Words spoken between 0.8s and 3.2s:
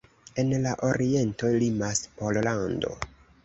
oriento limas Pollando.